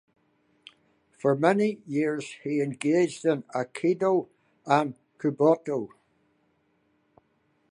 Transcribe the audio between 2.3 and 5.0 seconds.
he engaged in aikido and